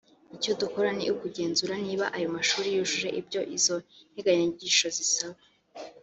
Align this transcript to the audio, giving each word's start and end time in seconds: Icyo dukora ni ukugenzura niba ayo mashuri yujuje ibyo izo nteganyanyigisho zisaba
Icyo 0.35 0.51
dukora 0.61 0.89
ni 0.97 1.05
ukugenzura 1.13 1.73
niba 1.85 2.05
ayo 2.17 2.27
mashuri 2.35 2.67
yujuje 2.75 3.09
ibyo 3.19 3.41
izo 3.57 3.75
nteganyanyigisho 4.13 4.87
zisaba 4.97 5.37